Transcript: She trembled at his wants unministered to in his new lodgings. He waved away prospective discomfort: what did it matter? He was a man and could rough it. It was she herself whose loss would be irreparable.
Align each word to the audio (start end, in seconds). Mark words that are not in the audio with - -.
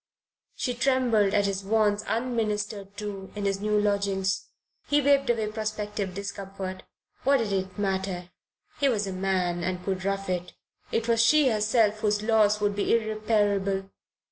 She 0.55 0.73
trembled 0.73 1.35
at 1.35 1.45
his 1.45 1.63
wants 1.63 2.03
unministered 2.07 2.95
to 2.97 3.29
in 3.35 3.45
his 3.45 3.61
new 3.61 3.79
lodgings. 3.79 4.47
He 4.87 4.99
waved 4.99 5.29
away 5.29 5.45
prospective 5.51 6.15
discomfort: 6.15 6.81
what 7.23 7.37
did 7.37 7.53
it 7.53 7.77
matter? 7.77 8.31
He 8.79 8.89
was 8.89 9.05
a 9.05 9.13
man 9.13 9.63
and 9.63 9.85
could 9.85 10.03
rough 10.03 10.27
it. 10.27 10.53
It 10.91 11.07
was 11.07 11.21
she 11.23 11.49
herself 11.49 11.99
whose 11.99 12.23
loss 12.23 12.59
would 12.59 12.75
be 12.75 12.95
irreparable. 12.97 13.91